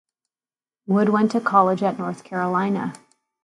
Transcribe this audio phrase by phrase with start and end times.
[0.87, 2.93] Wood went to college at North Carolina.